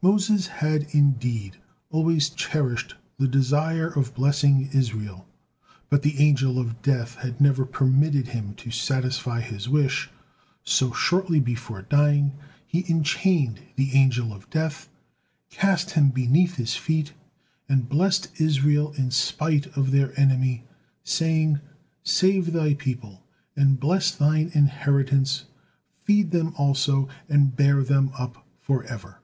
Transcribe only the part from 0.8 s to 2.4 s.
indeed always